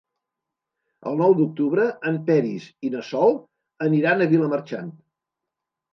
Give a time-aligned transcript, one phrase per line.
[1.11, 3.39] El nou d'octubre en Peris i na Sol
[3.89, 4.91] aniran a Vilamarxant.